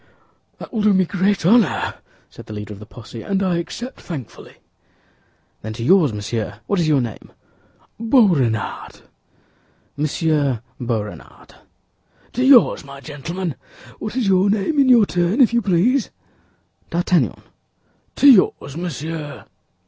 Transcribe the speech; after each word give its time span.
"That 0.57 0.73
will 0.73 0.81
do 0.81 0.93
me 0.95 1.05
great 1.05 1.45
honor," 1.45 1.93
said 2.27 2.47
the 2.47 2.53
leader 2.53 2.73
of 2.73 2.79
the 2.79 2.87
posse, 2.87 3.21
"and 3.21 3.43
I 3.43 3.57
accept 3.59 4.01
thankfully." 4.01 4.55
"Then 5.61 5.73
to 5.73 5.83
yours, 5.83 6.11
monsieur—what 6.11 6.79
is 6.79 6.87
your 6.87 7.01
name?" 7.01 7.31
"Boisrenard." 7.99 9.01
"Monsieur 9.95 10.61
Boisrenard." 10.79 11.53
"To 12.33 12.43
yours, 12.43 12.83
my 12.83 12.99
gentlemen! 12.99 13.53
What 13.99 14.15
is 14.15 14.27
your 14.27 14.49
name, 14.49 14.79
in 14.79 14.89
your 14.89 15.05
turn, 15.05 15.39
if 15.39 15.53
you 15.53 15.61
please?" 15.61 16.09
"D'Artagnan." 16.89 17.39
"To 18.15 18.27
yours, 18.27 18.75
monsieur." 18.75 19.45